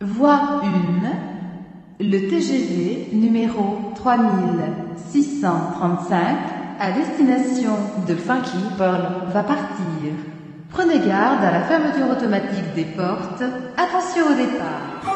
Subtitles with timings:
[0.00, 0.66] Voie 1,
[2.00, 6.36] le TGV numéro 3635
[6.78, 7.72] à destination
[8.06, 10.12] de Funky Pearl va partir.
[10.70, 13.42] Prenez garde à la fermeture automatique des portes.
[13.76, 15.15] Attention au départ.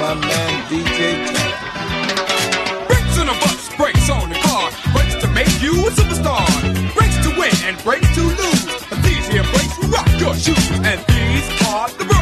[0.00, 1.26] my man DJ
[2.88, 6.46] Brakes on the bus, brakes on the car, brakes to make you a superstar.
[6.94, 8.64] Brakes to win and brakes to lose.
[8.88, 12.19] But these here brakes will rock your shoes, and these are the rules.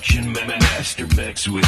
[0.00, 1.64] Production ma- master mix with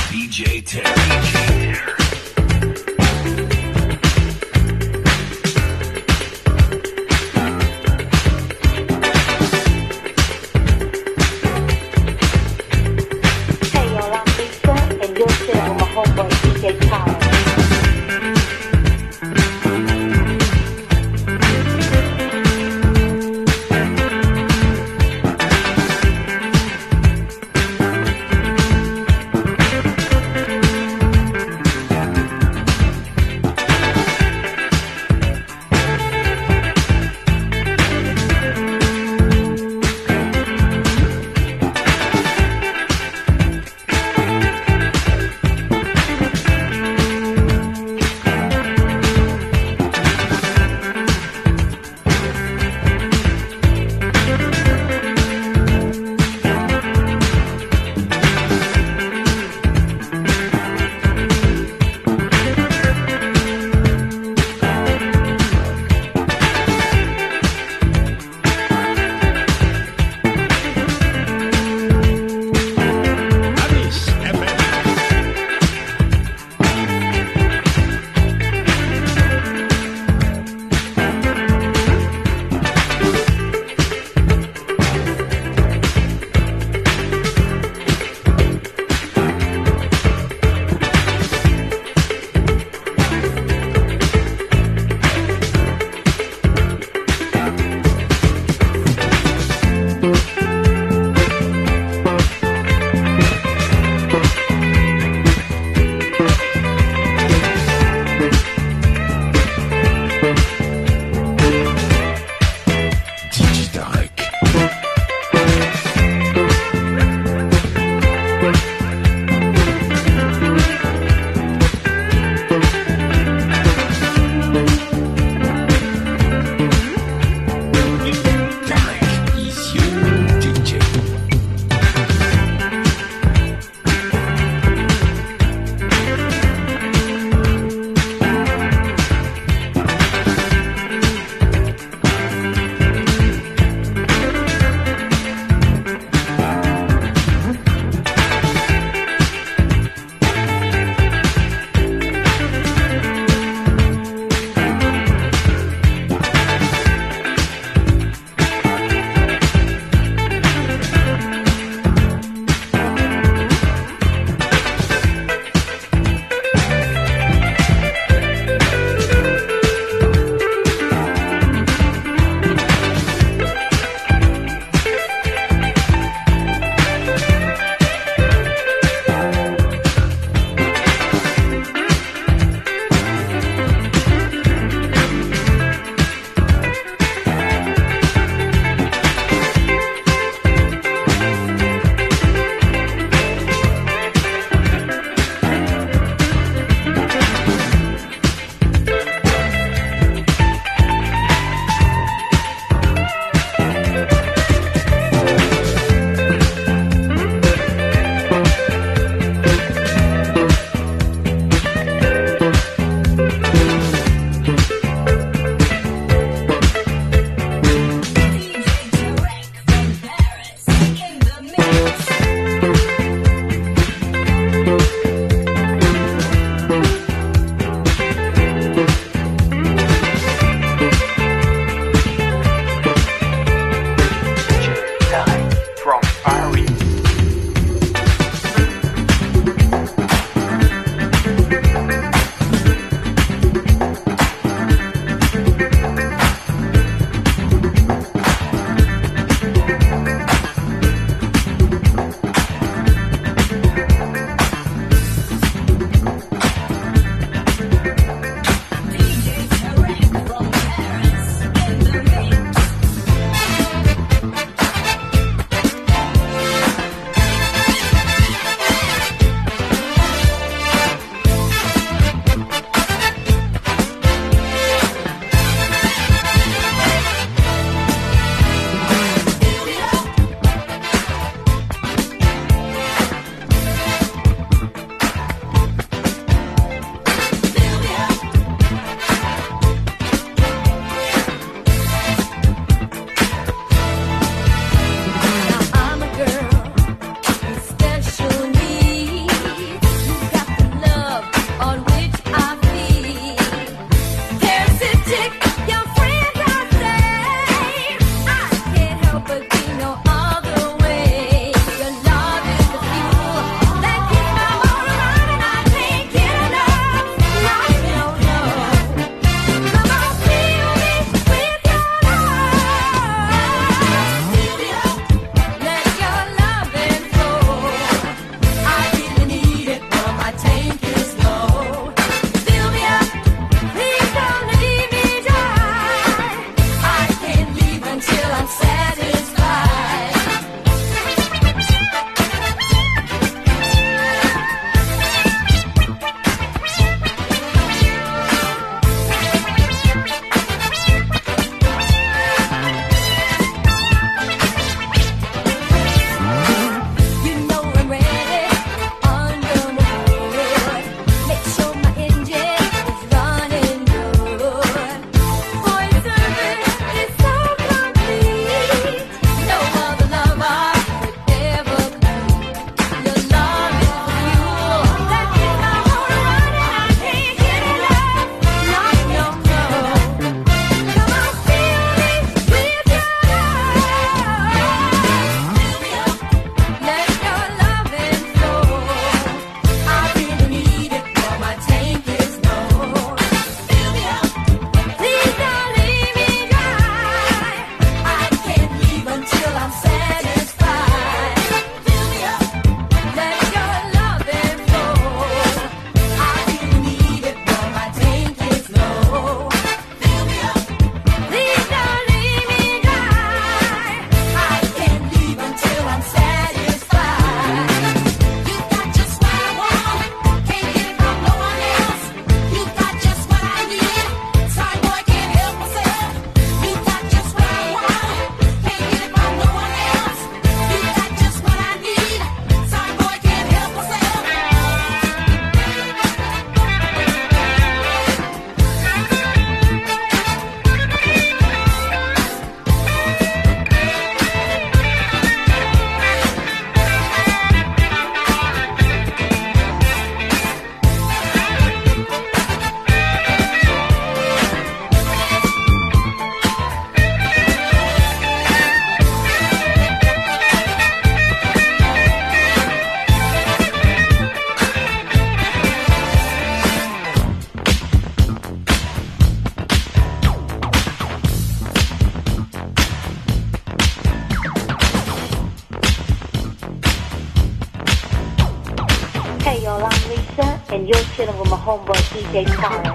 [482.32, 482.91] 谁知道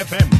[0.00, 0.39] FM.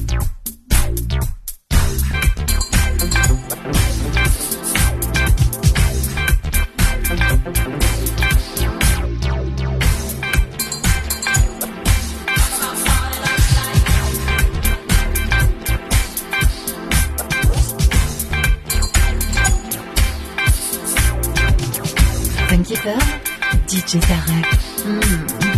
[23.91, 25.50] Jetta Rap.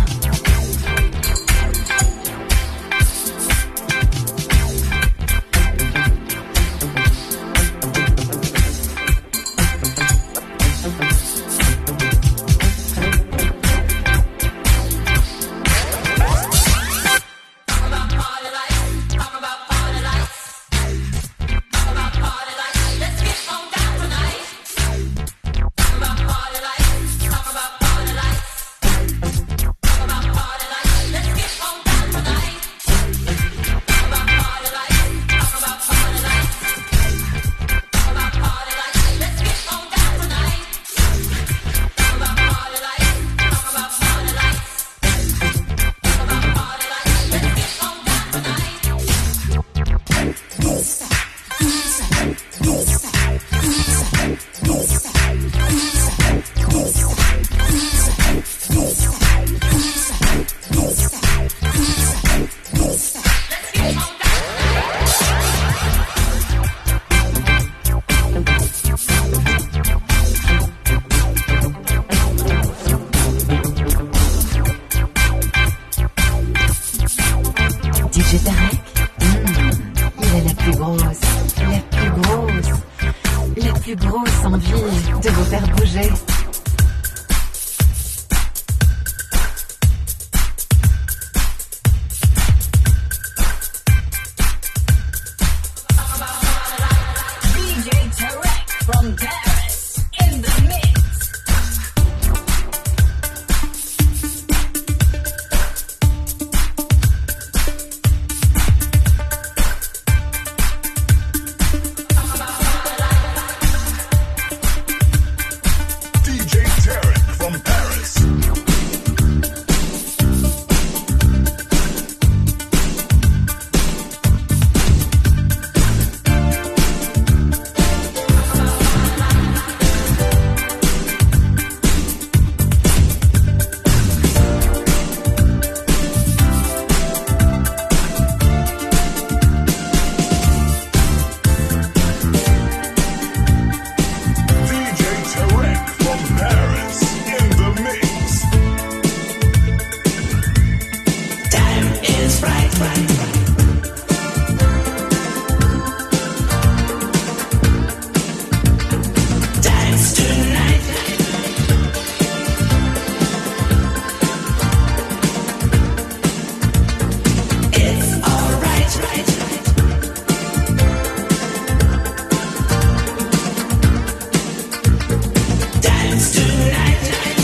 [176.14, 177.43] dance tonight.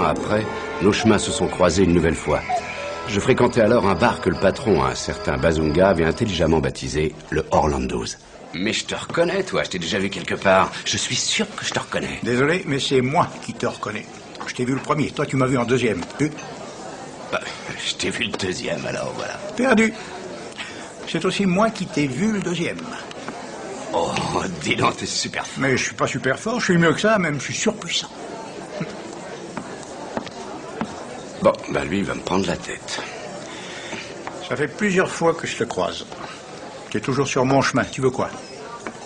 [0.00, 0.44] An après,
[0.82, 2.40] nos chemins se sont croisés une nouvelle fois.
[3.08, 7.44] Je fréquentais alors un bar que le patron, un certain Bazunga, avait intelligemment baptisé le
[7.50, 8.18] Orlando's.
[8.54, 10.70] Mais je te reconnais, toi, je t'ai déjà vu quelque part.
[10.84, 12.18] Je suis sûr que je te reconnais.
[12.22, 14.06] Désolé, mais c'est moi qui te reconnais.
[14.46, 16.00] Je t'ai vu le premier, toi tu m'as vu en deuxième.
[16.18, 16.30] Tu
[17.30, 17.40] Bah,
[17.84, 19.34] je t'ai vu le deuxième, alors voilà.
[19.56, 19.92] Perdu.
[21.08, 22.78] c'est aussi moi qui t'ai vu le deuxième.
[23.92, 24.12] Oh,
[24.62, 25.62] dis donc, t'es super fort.
[25.62, 28.10] Mais je suis pas super fort, je suis mieux que ça, même je suis surpuissant.
[31.42, 33.00] Bon, bah lui, il va me prendre la tête.
[34.46, 36.04] Ça fait plusieurs fois que je te croise.
[36.90, 38.28] T'es toujours sur mon chemin, tu veux quoi?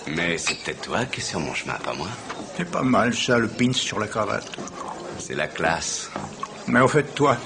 [0.09, 2.09] Mais c'est peut-être toi qui es sur mon chemin, pas moi.
[2.57, 4.51] C'est pas mal ça, le pins sur la cravate.
[5.19, 6.11] C'est la classe.
[6.67, 7.37] Mais au fait, toi,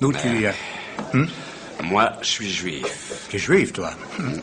[0.00, 0.54] d'où tu viens?
[1.12, 1.26] Hmm
[1.84, 3.26] Moi, je suis juif.
[3.30, 3.90] T'es juif, toi?
[4.18, 4.40] Hmm.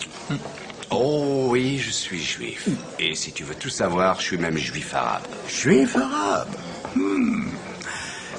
[0.89, 2.67] Oh oui, je suis juif.
[2.99, 5.23] Et si tu veux tout savoir, je suis même juif arabe.
[5.47, 6.49] Juif arabe?
[6.95, 7.49] Hmm.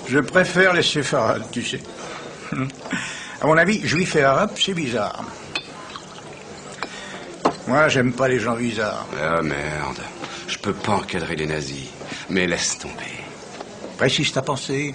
[0.07, 1.81] Je préfère les séfarades, tu sais.
[3.41, 5.25] À mon avis, juif et arabe, c'est bizarre.
[7.67, 9.07] Moi, j'aime pas les gens bizarres.
[9.21, 10.01] Ah merde.
[10.47, 11.89] Je peux pas encadrer les nazis.
[12.29, 12.95] Mais laisse tomber.
[13.97, 14.95] Précise ta pensée.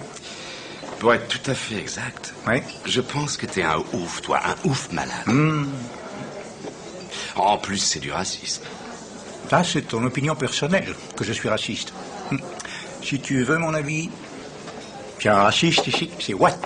[1.00, 2.60] Pour être tout à fait exact, Oui.
[2.84, 5.26] je pense que t'es un ouf, toi, un ouf malade.
[5.26, 5.64] Hmm.
[7.36, 8.62] En plus, c'est du racisme.
[9.48, 11.94] Ça, c'est ton opinion personnelle, que je suis raciste.
[12.30, 12.36] Hmm.
[13.02, 14.10] Si tu veux mon avis,
[15.28, 16.58] a un raciste ici, c'est Watt.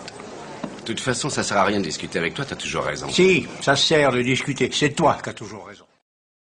[0.80, 3.08] De toute façon, ça sert à rien de discuter avec toi, t'as toujours raison.
[3.08, 4.70] Si, ça sert de discuter.
[4.72, 5.83] C'est toi qui as toujours raison.